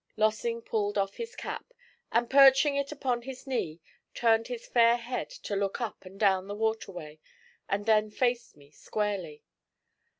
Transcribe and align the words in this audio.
Lossing 0.17 0.63
pulled 0.63 0.97
off 0.97 1.17
his 1.17 1.35
cap, 1.35 1.75
and 2.11 2.27
perching 2.27 2.75
it 2.75 2.91
upon 2.91 3.21
his 3.21 3.45
knee, 3.45 3.79
turned 4.15 4.47
his 4.47 4.65
fair 4.65 4.97
head 4.97 5.29
to 5.29 5.55
look 5.55 5.79
up 5.79 6.05
and 6.05 6.19
down 6.19 6.47
the 6.47 6.55
water 6.55 6.91
way, 6.91 7.19
and 7.69 7.85
then 7.85 8.09
faced 8.09 8.57
me 8.57 8.71
squarely. 8.71 9.43